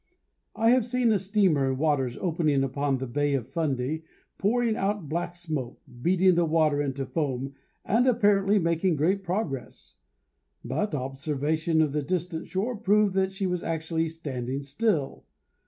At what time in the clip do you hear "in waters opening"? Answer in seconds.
1.71-2.63